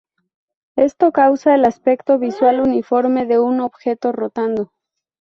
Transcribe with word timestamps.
Esto 0.77 1.11
causa 1.11 1.53
el 1.53 1.63
aspecto 1.63 2.17
visual 2.17 2.59
uniforme 2.61 3.27
de 3.27 3.37
un 3.37 3.59
objeto 3.61 4.11
rotando. 4.11 4.71